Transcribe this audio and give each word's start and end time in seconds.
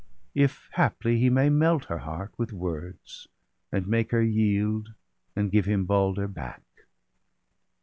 If 0.33 0.67
haply 0.73 1.19
he 1.19 1.29
may 1.29 1.51
melt 1.51 1.85
her 1.85 1.99
heart 1.99 2.33
with 2.35 2.51
words. 2.51 3.27
And 3.71 3.85
make 3.87 4.09
her 4.09 4.23
yield, 4.23 4.95
and 5.35 5.51
give 5.51 5.65
him 5.65 5.85
Balder 5.85 6.27
back.' 6.27 6.63